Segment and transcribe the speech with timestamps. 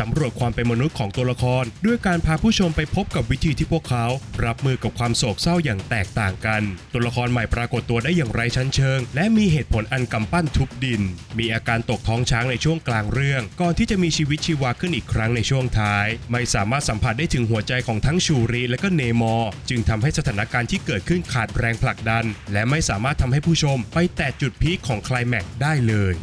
[0.00, 4.06] สำรวจความเป็นมนุษย์ของตัวละคร ด้วยการพาผู้ชมไปพบกับวิธีที่พวกเขา
[4.44, 11.02] รับมือกับความโศกเศร้าอย่างแตกต่างกัน ตัวละครใหม่ปรากฏตัวได้อย่างไรชั้นเชิง และมีเหตุผลอันกำปั้นทุบดิน
[11.38, 26.14] มีอาการตกท้องช้างในช่วงกลางเรื่อง ก่อนที่จะมีชีวิตชีวาขึ้นอีกครั้งในช่วงท้าย ไม่สามารถสัมผัสได้ถึงหัวใจของทั้งชูรีและก็เนมอร์จึงทำให้สถานการณ์ที่เกิดขึ้นขาดแรงผลักดัน และไม่สามารถทำให้ผู้ชมไปแตะจุดพีคของคลแม็กซ์ได้เลย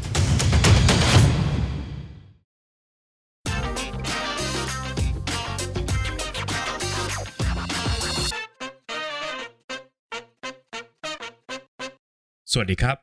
[12.54, 12.98] สวัสดีครับ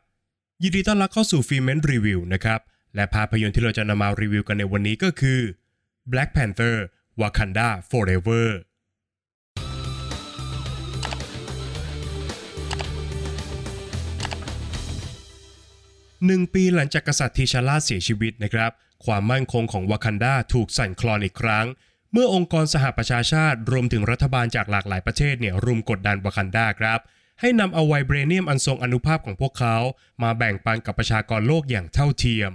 [0.62, 2.60] ยินดีต้อนรับเข้าสู่ฟิเมนรีวิวนะครับ
[2.94, 5.40] และภาพยนตร์ที่เราจะนำมารีวิวกันในวันนี้ก็คือ
[6.12, 6.76] Black Panther
[7.20, 8.48] Wakanda Forever
[16.26, 18.70] หนึ่งปีหลังจากกษัตริย์ทีชาร่าเสียชีวิตนะครับ
[19.04, 21.66] ความมั่นคงของวากันดาถูกสั่นคลอนอีกครั้ง
[22.12, 27.00] เมื่อองค์กรสหประชาชาติรวมถึงรัฐบาลจากหลากหลายประเทศเนี่ยรุมกดดันวากันดาครับ
[27.40, 29.76] ให้นำเอาไวเบรเนียมอันทรงอนุภาพของพวกเขา
[30.22, 32.52] มาแบ่งปันกับประชากรโลกอย่างเท่าเทียม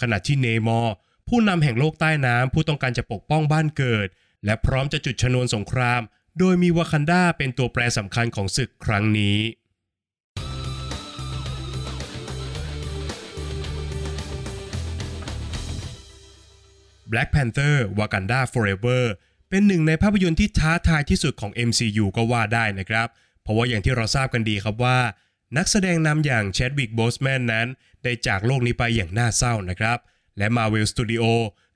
[0.00, 0.94] ขณะที่เนมอร์
[1.28, 4.08] ผู้นำแห่งโลกใต้น้ำผู้ต้องการจะปกป้องบ้านเกิด
[4.44, 6.00] และพร้อมจะจุดชนวนสงคราม
[6.38, 9.38] โดยมีวากันดาเป็นตัวแปรสำคัญของศึกครั้งนี้
[17.10, 19.04] Black Panther Wakanda Forever
[19.48, 23.08] เป็นหนึ่งในภาพยนตร์ที่ท้าทายที่สุดของ MCU ก็ว่าได้นะครับ
[23.42, 24.98] เพราะว่าอย่างที่เราทราบกันดีครับว่า
[25.56, 27.66] นักแสดงนำอย่าง Chadwick Boseman นั้น
[28.02, 29.98] ได้จากโลกนี้ไปอย่างน่าเศร้านะครับ
[30.38, 31.24] และ Marvel Studio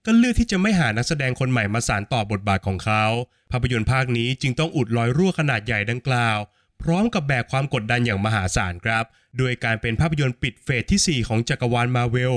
[0.07, 3.05] ก็เลือกที่จะไม่หานักแสดงคนใหม่มาสานต่อบทบาทของเขา
[3.51, 6.39] ภาพยนตร์ภาคนี้จึงต้องอุดรอยรั่วขนาดใหญ่ดังกล่าว
[6.83, 9.05] พร้อมกับแบกความกดดันอย่างมหาศาลครับ
[9.39, 12.35] โดยการเป็นภาพยนตร์ปิดเฟสที่ 4 ของจักรวาลมาเวล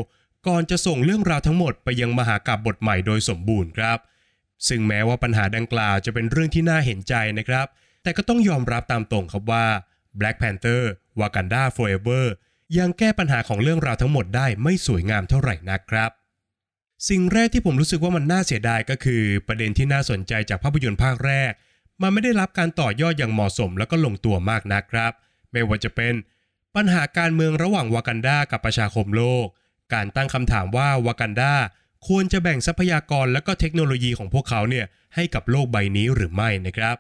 [0.48, 3.98] ก่อนจะส่งเรื่องราวทั้งหมดไปยังมหากาบบทใหม่โดยสมบูรณ์ครับ
[4.68, 7.68] ซึ่งแม้ว่าปัญหาดังกล่าวจะเป็นเรื่องที่น่าเห็นใจนะครับ
[8.04, 9.66] แต่ก็ต้องยอมรับตามตรงครับว่า
[10.20, 10.82] Black Panther
[11.20, 12.26] Wakanda Forever
[12.78, 16.12] ยังแก้ปัญหาของเรื่องราวทั้งหมดได้ไม่สวยงามเท่าไหร่นักครับ
[17.10, 21.52] สิ่งแรกที่ผมรู้สึกว่ามันน่าเสียดายก็คือ ประเด็นที่น่าสนใจจากภาพยนตร์ภาคแรก
[22.02, 25.12] มันไม่ได้รับการต่อยอดอย่างเหมาะสมแล้วก็ลงตัวมากนักครับ
[25.52, 26.14] ไม่ว่าจะเป็น
[26.76, 29.46] ปัญหาการเมืองระหว่างวากันดากับประชาคมโลก
[29.94, 31.54] การตั้งคำถามว่าวากันดา
[32.08, 34.86] ควรจะแบ่งทรัพยากรและก็เทคโนโลยีของพวกเขาเนี่ย
[35.16, 36.96] ให้กับโลกใบนี้หรือไม่นะครับ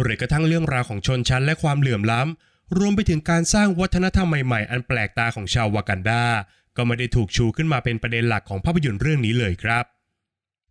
[0.00, 6.24] หรือกระทั่งเรื่องราวของชนชั้นและความเหลื่อมล้ำ รวมไปถึงการสร้างวัฒนธรรมใหม่ๆ อันแปลกตาของชาววากันดา
[6.76, 9.84] ก็ไม่ได้ถูกชูขึ้นมาเป็นประเด็นหลักของภาพยนตร์เรื่องนี้เลยครับ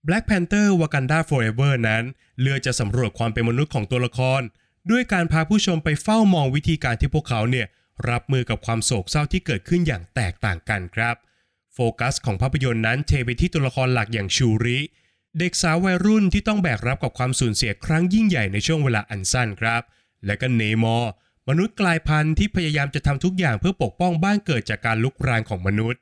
[0.07, 2.03] Black Panther Wakanda Forever นั้น
[2.41, 4.41] เลือกจะสำรวจความเป็นมนุษย์ของตัวละคร
[4.91, 7.67] ด้วยการพาผู้ชมไปเฝ้ามองวิธีการที่พวกเขาเนี่ย
[8.09, 11.15] รับมือกับความโศกเศร้าที่เกิดขึ้นอย่างแตกต่างกันครับ
[11.73, 14.79] โฟกัสของภาพยนตร์นั้นเทไปที่ตัวละครหลักอย่างชูริ
[15.37, 19.81] เด็กสาววัยรุ่นที่ต้องแบกรับกับความสูญเสียครั้งยิ่งใหญ่ในช่วงเวลาอันสั้นครับ
[20.25, 21.11] และก็เนมอร์
[21.49, 25.99] มนุษย์กลายพันธุ์ที่พยายามจะทำทุกอย่างเพื่อปกป้องบ้านเกิดจากการลุกรานของมนุษย์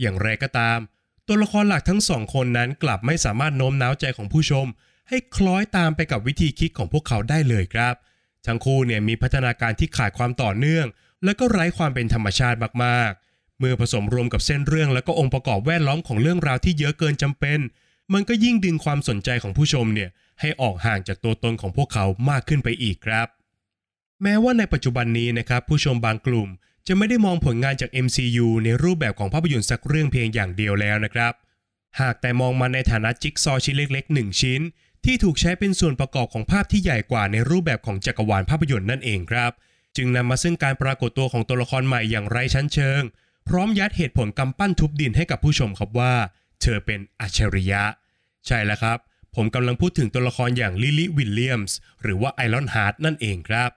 [0.00, 0.78] อย่างไรก็ตาม
[1.26, 4.66] ตัวละครหลักทั้งสองคนนั้นกลับไม่สามารถโน้มน้าวใจของผู้ชม
[5.08, 7.94] ให้คล้อยตามไปกับวิธีคิดของพวกเขาได้เลยครับ
[8.46, 10.86] ทั้งคู่เนี่ยมีพัฒนาการที่ขาดความต่อเนื่อง
[11.24, 17.58] และก็ไร้ความเป็นธรรมชาติมากๆ เมื่อผสมรวมกับเส้นเรื่องและก็องค์ประกอบแวดล้อมของเรื่องราวที่เยอะเกินจำเป็น
[18.12, 20.10] มันก็ยิ่งดึงความสนใจของผู้ชมเนี่ย
[20.40, 23.28] ให้ออกห่างจากตัวตนของพวกเขามากขึ้นไปอีกครับ
[24.22, 26.48] แม้ว่าในปัจจุบันนี้นะครับผู้ชมบางกลุ่ม
[26.86, 31.32] จะไม่ได้มองผลงานจาก MCU ในรูปแบบของภาพยนตร์สักเรื่องเพียงอย่างเดียวแล้วนะครับ
[32.00, 34.60] หากแต่มองมันในฐานะจิ๊กซอชิ้นเล็กๆ 1 ชิ้น
[35.04, 39.52] ที่ถูกใช้เป็นส่วนประกอบของภาพที่ใหญ่กว่าในรูปแบบของจักรวาลภาพยนตร์นั่นเองครับ
[39.96, 43.02] จึงนำมาซึ่งการปรากฏตัวของตัวละครใหม่อย่างไร้ชั้นเชิง
[43.48, 46.14] พร้อมยัดเหตุผลกำปั้นทุบดินให้กับผู้ชมครับว่า
[46.62, 47.82] เธอเป็นอัจฉริยะ
[48.46, 48.98] ใช่แล้วครับ
[49.34, 53.70] ผมกำลังพูดถึงตัวละครอย่างลิลี่วิลเลียมส์หรือว่า Ironheart นั่นเองครับ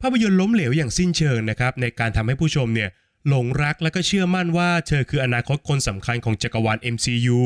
[0.00, 2.90] ภาพยนตร์ล้มเหลวอย่างสิ้นเชิงนะครับในการทำให้ผู้ชมเนี่ย
[3.28, 7.40] หลงรักและก็เชื่อมั่นว่าเธอคืออนาคตคนสำคัญของจักรวาล MCU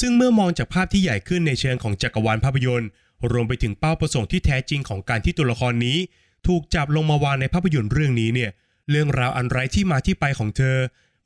[0.00, 2.88] ซึ่งเมื่อมองจากภาพที่ใหญ่ขึ้นในเชิงของจักรวาลภาพยนตร์
[3.32, 5.98] รวมไปถึงเป้าประสงค์ที่แท้จริงของการที่ตัวละครนี้
[6.46, 8.50] ถูกจับลงมาวางในภาพยนตร์เรื่องนี้เนี่ย
[8.90, 10.76] เรื่องราวอันไร้ที่มาที่ไปของเธอ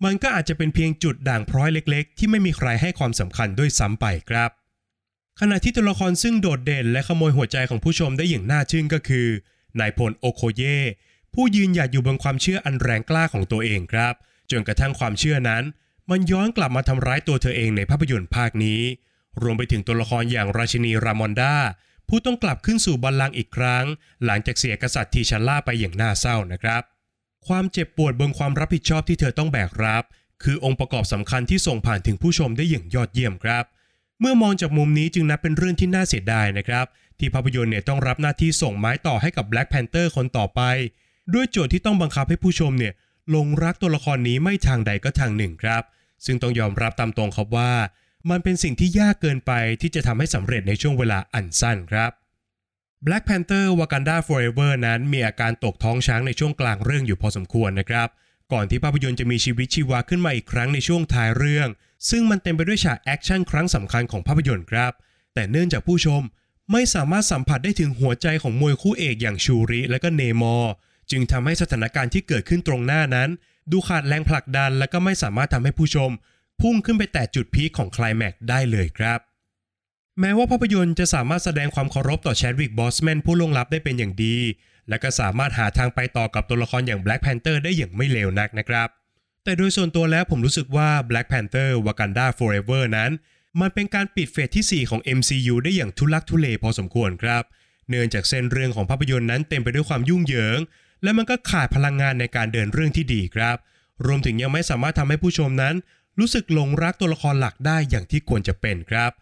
[0.05, 4.51] มันก็อาจจะเป็นเพียงจุดด่างพร้อยเล็กๆ ที่ไม่มีใครให้ความสำคัญด้วยซ้ำไปครับ
[5.41, 9.27] ขณะที่ตัวละครซึ่งโดดเด่นและขโมยหัวใจของผู้ชมได้อย่างน่าชื่นก็คือ
[9.81, 10.63] นายพลโอโคเย
[11.35, 14.15] ผู้ยืนหยัดอยู่บนความเชื่ออันแรงกล้าของตัวเองครับ
[14.51, 15.63] จนกระทั่งความเชื่อนั้น
[16.11, 18.81] มันย้อนกลับมาทำร้ายตัวเธอเองในภาพยนตร์ภาคนี้
[19.43, 21.55] รวมไปถึงตัวละครอย่างราชินีรามอนดา
[22.09, 23.85] ผู้ต้องกลับขึ้นสู่บัลลังก์อีกครั้ง
[24.25, 26.83] หลังจากเสียกษัตริย์ทีชันล่าไปอย่างน่าเศร้านะครับ
[27.47, 30.05] ความเจ็บปวดบนความรับผิดชอบที่เธอต้องแบกรับ
[30.43, 33.65] คือองค์ประกอบสำคัญที่ส่งผ่านถึงผู้ชมได้อย่างยอดเยี่ยมครับ
[34.21, 36.87] เมื่อมองจากมุมนี้จึงนับเป็นเรื่องที่น่าเสียดายนะครับ
[37.19, 40.61] ที่ภาพยนตร์เนี่ยต้องรับหน้าที่ส่งไม้ต่อให้กับ Black Panther คนต่อไป
[41.35, 42.93] ด้วยโจทย์ที่ต้องบังคับให้ผู้ชมเนี่ย
[43.35, 45.83] ลงรักตัวละครนี้ไม่ทางใดก็ทางหนึ่งครับ
[46.25, 47.73] ซึ่งต้องยอมรับตามตรงครับว่า
[48.31, 52.11] มันเป็นสิ่งที่ยากเกินไปที่จะทำให้สำเร็จในช่วงเวลาอันสั้นครับ
[53.07, 58.09] Black Panther Wakanda Forever นั้นมีอาการตกท้องช้างในช่วงกลางเรื่องอยู่พอสมควรนะครับ
[58.53, 61.69] ก่อนที่ภาพยนตร์จะมีชีวิตชีวาขึ้นมาอีกครั้งในช่วงท้ายเรื่อง
[62.11, 64.93] ซึ่งมันเต็มไปด้วยฉากแอคชั่นครั้งสำคัญของภาพยนตร์ครับ
[65.35, 66.23] แต่เนื่องจากผู้ชม
[66.73, 70.73] ไม่สามารถสัมผัสได้ถึงหัวใจของมวยคู่เอกอย่างชูริและก็เนมอร์
[71.11, 73.29] จึงทำให้สถานการณ์ที่เกิดขึ้นตรงหน้านั้น
[73.71, 76.11] ดูขาดแรงผลักดันและก็ไม่สามารถทำให้ผู้ชม
[76.61, 79.21] พุ่งขึ้นไปแตะจุด peak ของคลแม็กได้เลยครับ
[80.21, 84.37] แม้ว่าภาพยนตร์จะสามารถแสดงความเคารพต่อแชดวิก โบสแมนผู้ล่วงลับได้เป็นอย่างดี
[84.89, 88.89] และก็สามารถหาทางไปต่อกับตัวละครอย่าง Black Panther ได้อย่างไม่เลวนักนะครับ
[89.45, 93.11] แต่โดยส่วนตัวแล้วผมรู้สึกว่า Black Panther Wakanda Forever นั้น
[93.61, 97.43] มันเป็นการปิดเฟสที่ 4 ของ MCU ได้อย่างทุลักทุเลพอสมควรครับ
[97.89, 100.59] เนื่องจากเส้นเรื่องของภาพยนตร์นั้นเต็มไปด้วยความยุ่งเหยิง
[101.03, 103.57] และมันก็ขาดพลังงานในการเดินเรื่องที่ดีครับ
[104.07, 105.75] รวมถึงยังไม่สามารถทำให้ผู้ชมนั้น
[106.19, 109.13] รู้สึกหลงรักตัวละครหลักได้อย่างที่ควรจะเป็นครับ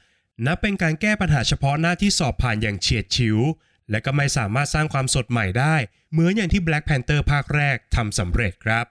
[0.44, 3.38] นับเป็นการแก้ปัญหาเฉพาะหน้าที่สอบผ่านอย่างเฉียดฉิว
[3.90, 5.76] และก็ไม่สามารถสร้างความสดใหม่ได้
[6.12, 8.86] เหมือนอย่างที่ Black Panther ภาคแรกทำสำเร็จครับ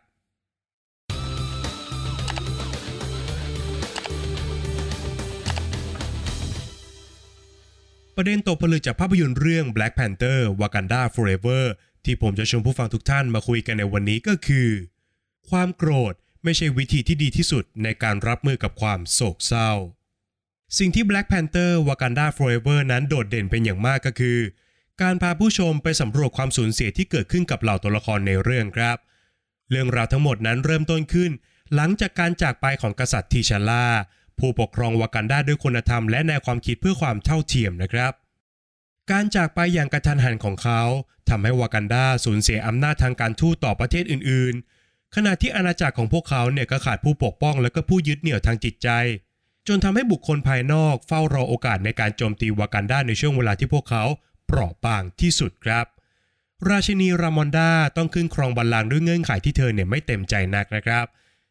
[8.16, 11.64] ประเด็นตกผลึกจากภาพยนตร์เรื่อง Black Panther Wakanda Forever
[12.06, 14.70] ที่ผมจะชวนผู้ฟังทุกท่านมาคุยกันในวันนี้ก็คือ
[15.50, 16.14] ความโกรธ
[16.44, 19.72] ไม่ใช่วิธีที่ดีที่สุดในการรับมือกับความโศกเศร้า
[20.78, 24.40] สิ่งที่ Black Panther Wakanda Forever นั้นโดดเด่นเป็นอย่างมากก็คือ
[25.02, 28.98] การพาผู้ชมไปสำรวจความสูญเสียที่เกิดขึ้นกับเหล่าตัวละครในเรื่องครับ
[29.70, 31.32] เรื่องราวทั้งหมดนั้นเริ่มต้นขึ้น
[31.76, 33.86] หลังจากการจากไปของกษัตริย์ทีชาลา
[34.40, 38.14] ผู้ปกครองวากันดาด้วยคุณธรรมและแนวความคิดเพื่อความเท่าเทียมนะครับ
[39.12, 40.82] การจากไปอย่างกระทันหันของเขา
[41.30, 48.90] ทำให้วากันดาสูญเสียอำนาจทางการทูตต่อประเทศอื่น ๆ ขณะที่อาณาจักรของพวกเขาเนี่ยก็ขาดผู้ปกป้องและก็ผู้ยึดเหนี่ยวทางจิตใจ
[49.68, 54.04] จนทำให้บุคคลภายนอกเฝ้ารอโอกาสในการโจมตีวากันดาในช่วงเวลาที่พวกเขา
[54.46, 55.86] เปราะบางที่สุดครับ
[56.70, 61.06] ราชินีรามอนดาต้องขึ้นครองบัลลังก์ด้วยเงื่อนไขที่เธอเนี่ยไม่เต็มใจนักนะครับ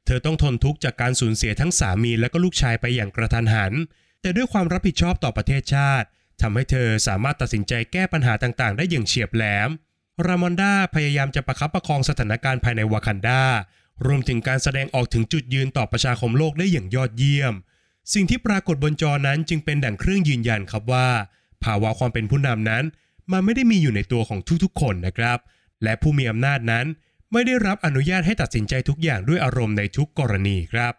[0.06, 3.72] เธอต้องทนทุกข์จากการสูญเสียทั้งสามีและก็ลูกชายไปอย่างกระทันหัน
[4.20, 6.06] แต่ด้วยความรับผิดชอบต่อประเทศชาติ
[6.42, 9.70] ทำให้เธอสามารถตัดสินใจแก้ปัญหาต่างๆ ได้อย่างเฉียบแหลม
[10.26, 13.42] รามอนดาพยายามจะประคับประคองสถานการณ์ภายในวากันดา
[14.06, 17.54] รวมถึงการแสดงออกถึงจุดยืนต่อประชาคมโลกได้อย่างยอดเยี่ยม
[18.12, 21.08] สิ่งที่ปรากฏบนจอนั้นจึงเป็นดั่งเครื่องยืนยันครับว่า
[21.64, 22.84] ภาวะความเป็นผู้นำนั้น
[23.32, 25.38] มันไม่ได้มีอยู่ในตัวของทุกๆ คนนะครับ
[25.82, 26.86] และผู้มีอำนาจนั้น
[27.32, 30.94] ไม่ได้รับอนุญาตให้ตัดสินใจทุกอย่างด้วยอารมณ์ในทุกกรณีครับ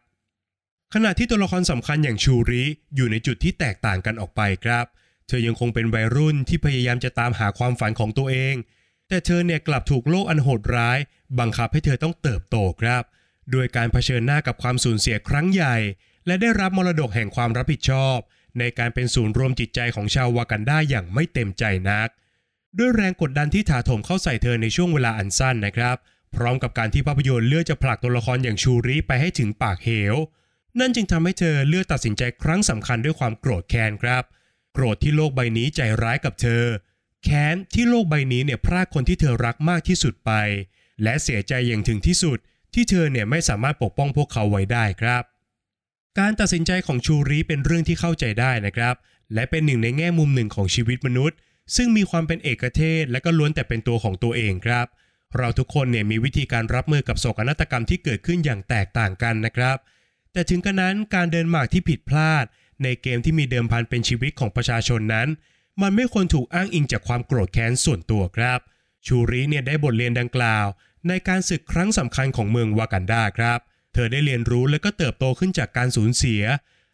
[0.93, 2.63] ขณะที่ตัวละครสำคัญอย่างชูริ
[2.95, 4.85] อยู่ในจุดที่แตกต่างกันออกไปครับ
[5.27, 8.55] เธอยังคงเป็นวัยรุ่นที่พยายามจะตามหาความฝันของตัวเอง
[9.07, 10.97] แต่เธอเนี่ยกลับถูกโลกอันโหดร้าย
[11.39, 13.03] บังคับให้เธอต้องเติบโตครับ
[13.51, 15.75] โดยการเผชิญหน้ากับความสูญเสียครั้งใหญ่
[16.27, 18.17] และได้รับมรดกแห่งความรับผิดชอบ
[18.59, 22.09] ในการเป็นศูนย์รวมจิตใจของชาววากันดาอย่างไม่เต็มใจนัก
[22.77, 25.97] ด้วยแรงกดดันที่ถาโถมเข้าใส่เธอในช่วงเวลาอันสั้นนะครับ
[26.35, 30.15] พร้อมกับการที่ภาพยนตร์เลือกจะผลักตัวละครอย่างชูริไปให้ถึงปากเหว
[30.79, 34.23] นั่นจึงทำให้เธอเลือกตัดสินใจครั้งสำคัญด้วยความโกรธแค้นครับ
[34.73, 36.63] โกรธที่โลกใบนี้ใจร้ายกับเธอ
[37.23, 40.31] แค้นที่โลกใบนี้เนี่ยพรากคนที่เธอรักมากที่สุดไป
[41.03, 42.37] และเสียใจอย่างถึงที่สุด
[42.73, 45.23] ที่เธอเนี่ยไม่สามารถปกป้องพวกเขาไว้ได้ครับ
[46.19, 48.95] การตัดสินใจของชูริเป็นเรื่องที่เข้าใจได้นะครับ
[49.33, 51.37] และเป็นหนึ่งในแง่มุมหนึ่งของชีวิตมนุษย์
[51.75, 54.85] ซึ่งมีความเป็นเอกเทศและก็ล้วนแต่เป็นตัวของตัวเองครับ
[55.37, 59.77] เราทุกคนเนี่ยมีวิธีการรับมือกับโศกนาฏกรรมที่เกิดขึ้นอย่างแตกต่างกันนะครับ
[60.33, 62.45] แต่ถึงกระนั้นการเดินหมากที่ผิดพลาด
[62.83, 65.27] ในเกมที่มีเดิมพันเป็นชีวิตของประชาชนนั้น
[65.81, 68.59] มันไม่ควรถูกอ้างอิงจากความโกรธแค้นส่วนตัวครับ
[69.05, 70.65] ชูริเนี่ยได้บทเรียนดังกล่าว
[71.07, 76.43] ในการศึกครั้งสำคัญของเมืองวากันดาครับเเธอได้เรียนรู้และก็เติบโตขึ้นจากการสูญเสีย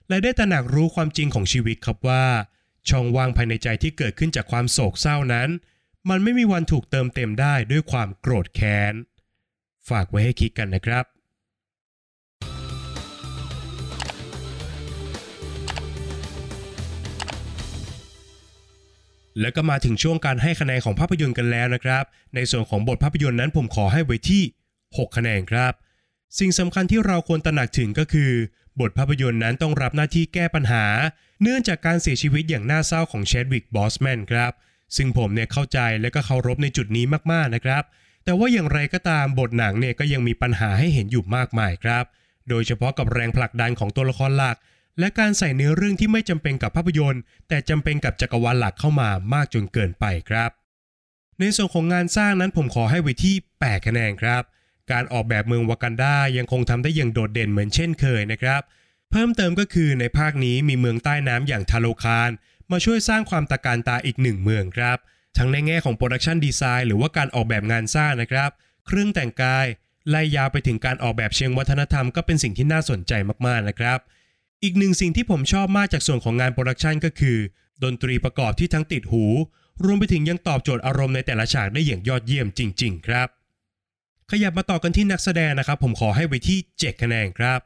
[0.10, 2.26] และได้ตระหนักรู้ความจริงของชีวิตครับว่า
[2.90, 5.50] ช่องว่างภายในใจที่เกิดขึ้นจากความโศกเศร้านั้น
[6.10, 8.94] มันไม่มีวันถูกเติมเต็มได้ด้วยความโกรธแค้น
[9.90, 11.06] ฝากไว้ให้คิดกันนะครับ
[19.40, 22.04] แล้วก็มาถึงช่วงการให้คะแนนของภาพยนตร์กันแล้วนะครับ
[22.36, 24.44] ในส่วนของบทภาพยนตร์นั้นผมขอให้ไว้ที่
[24.80, 25.74] 6 คะแนนครับ
[26.40, 28.32] สิ่งสำคัญที่เราควรตระหนักถึงก็คือ
[28.80, 30.86] บทภาพยนตร์นั้นต้องรับหน้าที่แก้ปัญหา
[31.42, 34.52] เนื่องจากการเสียชีวิตอย่างน่าเศร้าของเชดวิกบอสแมนครับ
[34.96, 37.84] ซึ่งผมเนี่ยเข้าใจและก็เคารพในจุดนี้มากๆนะครับ
[38.24, 42.04] แต่ว่าอย่างไรก็ตามบทหนังเนี่ยก็ยังมีปัญหาให้เห็นอยู่มากมายครับ
[42.50, 44.58] โดยเฉพาะกับแรงผลักดันของตัวละครหลัก
[45.00, 50.52] และการใส่เนื้อเรื่องที่ไม่จำเป็นกับภาพยนตร์ แต่จำเป็นกับจักรวาลหลักเข้ามามากจนเกินไปครับ
[51.40, 54.44] ในส่วนของงานสร้างนั้นผมขอให้ไว้ที่ 8 คะแนนครับ
[54.92, 58.62] การออกแบบเมืองวากันดายังคงทำได้อย่างโดดเด่นเหมือนเช่นเคยนะครับ
[59.12, 62.30] เพิ่มเติมก็คือในภาคนี้มีเมืองใต้น้ำอย่างทาโลคาร
[62.72, 64.98] มาช่วยสร้างความตระการตาอีกหนึ่งเมืองครับ
[65.38, 68.50] ทั้งในแง่ของ production design หรือว่าการออกแบบงานสร้างนะครับ
[68.88, 69.66] เครื่องแต่งกาย
[70.10, 73.14] ไล่ยาวไปถึงการออกแบบเชิงวัฒนธรรมก็เป็นสิ่งที่น่าสนใจ
[73.48, 74.00] มากๆนะครับ
[74.64, 77.38] อีกหนึ่งสิ่งที่ผมชอบมากจากส่วนของงาน production ก็คือ
[77.84, 79.26] ดนตรีประกอบที่ทั้งติดหู
[79.86, 83.28] รวมไปถึงยังตอบโจทย์อารมณ์ในแต่ละฉากได้อย่างยอดเยี่ยมจริง ๆ ครับ
[84.34, 87.60] ขยับมาต่อกันที่นักแสดงนะครับ ผมขอให้ไว้ที่ 7 คะแนนครับ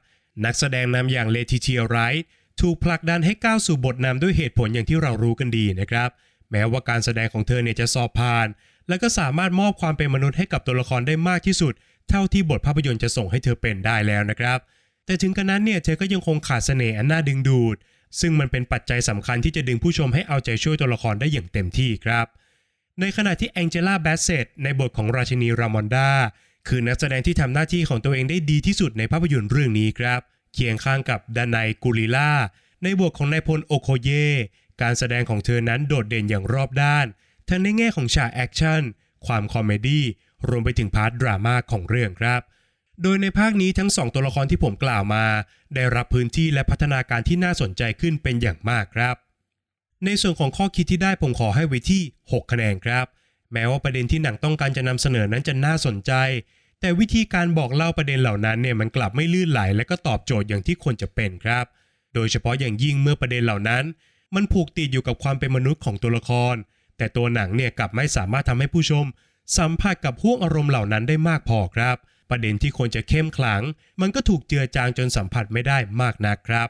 [0.45, 2.25] นักแสดงนำอย่างเลติเทียไรท์
[2.61, 6.09] ถูกผลักดันให้ก้าวสู่บทนำด้วยเหตุผลอย่างที่เรารู้กันดีนะครับ
[6.51, 8.47] แม้ว่าการแสดงของเธอเนี่ยจะสอบผ่าน
[8.87, 11.73] และก็สามารถมอบความเป็นมนุษย์ให้กับตัวละครได้มากที่สุด
[12.09, 14.59] เท่าที่บทภาพยนตร์จะส่งให้เธอเป็นได้แล้วนะครับ
[15.05, 17.75] แต่ถึงกระนั้นเนี่ยเธอก็ยังคงขาดเสน่ห์อันน่าดึงดูด
[18.19, 22.25] ซึ่งมันเป็นปัจจัยสำคัญที่จะดึงผู้ชมให้เอาใจช่วยตัวละครได้อย่างเต็มที่ครับ
[22.99, 26.09] ในขณะที่แองเจล่าแบสเซตในบทของราชินีรามอนดา
[26.67, 30.21] คือนักแสดงที่ทำหน้าที่ของตัวเองได้ดีที่สุดในภาพยนตร์เรื่องนี้ครับ
[30.53, 32.31] เคียงข้างกับดาไน กูรีร่า
[32.83, 34.09] ในบทของนายพลโอโคเย
[34.81, 37.05] การแสดงของเธอนั้นโดดเด่นอย่างรอบด้าน
[37.49, 38.81] ทั้งในแง่ของฉากแอคชั่น
[39.25, 40.05] ความ comedy
[40.47, 42.41] รวมไปถึง part ดราม่าของเรื่องครับ
[43.01, 45.25] โดยในภาคนี้ทั้งสองตัวละครที่ผมกล่าวมา
[45.75, 49.15] ได้รับพื้นที่และพัฒนาการที่น่าสนใจขึ้นเป็นอย่างมากครับ
[50.05, 53.05] ในส่วนของข้อคิดที่ได้ผมขอให้ไว้ที่ 6 คะแนนครับ
[53.55, 56.13] แม้ว่าประเด็นที่หนังต้องการจะนำเสนอนั้นจะน่าสนใจ
[56.81, 61.65] แต่วิธีการบอกเล่าประเด็นเหล่านั้นเนี่ยมันกลับไม่ลื่นไหล และก็ตอบโจทย์อย่างที่ควรจะเป็นครับ
[62.13, 63.83] โดยเฉพาะอย่างยิ่งเมื่อประเด็นเหล่านั้น
[64.35, 66.55] มันผูกติดอยู่กับความเป็นมนุษย์ของตัวละคร
[66.97, 69.05] แต่ตัวหนังเนี่ยกลับไม่สามารถทำให้ผู้ชม
[69.57, 71.97] สัมผัสกับห่วงอารมณ์เหล่านั้นได้มากพอครับ
[72.29, 73.61] ประเด็นที่ควรจะเข้มขลัง
[74.01, 76.69] มันก็ถูกเจือจางจนสัมผัสไม่ได้มากนักครับ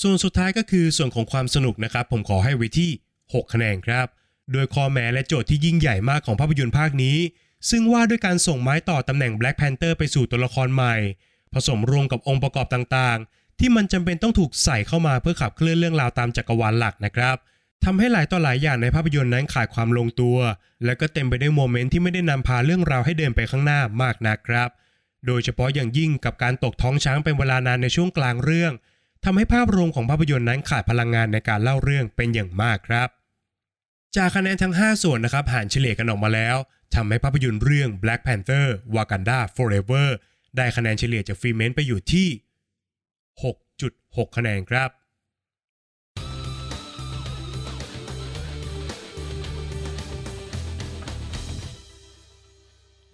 [0.00, 2.90] ส่วนสุดท้ายก็คือส่วนของความสนุกนะครับ ผมขอให้ไว้ที่
[3.22, 4.06] 6 คะแนนครับ
[4.52, 7.16] โดยคอแม้และโจทย์ที่ยิ่งใหญ่มากของภาพยนตร์ภาคนี้
[7.70, 10.96] ซึ่งว่าด้วยการส่งไม้ต่อตำแหน่ง Black Panther ไปสู่ตัวละครใหม่
[11.54, 17.36] ผสมรวมกับองค์ประกอบต่างๆ ที่มันจำเป็นต้องถูกใส่เข้ามาเพื่อขับเคลื่อนเรื่องราวตามจักรวาลหลักนะครับ
[17.84, 20.38] ทำให้หลายต่อหลายอย่างในภาพยนตร์นั้นขาดความลงตัว
[20.84, 24.68] และก็เต็มไปด้วยโมเมนต์ที่ไม่ได้นำพาเรื่องราวให้เดินไปข้างหน้ามากนักครับ
[25.26, 28.72] โดยเฉพาะอย่างยิ่งกับการตกท้องช้างเป็นเวลานานในช่วงกลางเรื่อง
[29.24, 33.08] ทำให้ภาพรวมของภาพยนตร์นั้นขาดพลังงานในการเล่าเรื่องเป็นอย่างมากครับ
[34.16, 36.56] จากคะแนนทั้ง 5 ส่วนนะครับหารเฉลี่ยกันออกมาแล้ว
[36.94, 40.08] ทำให้ภาพยนตร์เรื่อง Black Panther Wakanda Forever
[40.56, 42.28] ได้คะแนนเฉลี่ยจากฟรีเมนต์ไปอยู่ที่
[43.32, 44.90] 6.6 คะแนนครับ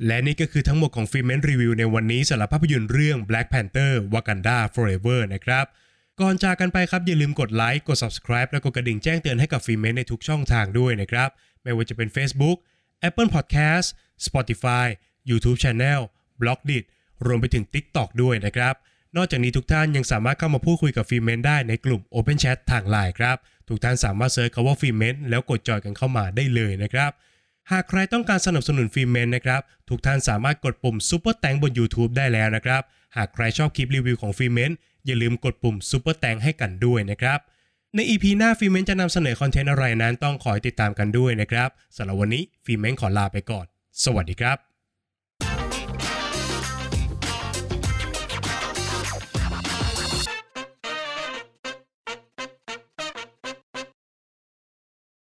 [0.06, 5.66] และนี่ก็คือทั้งหมดของฟิเมนรีวิวในวันนี้สำหรับภาพยนตร์เรื่อง Black Panther Wakanda Forever นะครับ
[6.20, 11.28] ก่อนจากกันไปครับอย่าลืมกดไลค์กด subscribe และกดกระดิ่งแจ้งเตือนให้กับฟิเมนในทุกช่องทางด้วยนะครับ
[11.62, 12.56] ไม่ว่าจะเป็น Facebook
[13.08, 13.86] Apple Podcast
[14.26, 14.86] Spotify
[15.30, 16.00] YouTube Channel
[16.40, 16.84] b l o g d i t
[17.26, 18.74] รวมไปถึง TikTok ด้วยนะครับ
[19.16, 23.36] นอกจากนี้ทุกท่านยังสามารถเข้ามาพูดคุยกับฟิเมนได้ในกลุ่ม Open Chat ทางไลน์ครับ
[23.68, 27.10] ทุกท่านสามารถ search คำว่าฟิเมนแล้วกดจอยกันเข้ามาได้เลยนะครับ
[27.70, 32.82] หากใครต้องการสนับสนุนฟิเมนนะครับ ทุกท่านสามารถกดปุ่ม Super แตงบน YouTube ได้แล้วนะครับ
[33.16, 34.70] หากใครชอบคลิปรีวิวของฟิเมน
[35.06, 37.38] อย่าลืมกดปุ่มซ u เปอร์แตงให้กันด้วยนะครับ
[37.94, 43.66] ใน EP หน้าฟิเม้นจะนำเสนอ content อะไรนั้นต้องคอยติดตามกันด้วยนะครับสำหรับวันนี้ฟิเม้นขอลาไปก่อน
[44.04, 44.71] สวัสดีครับ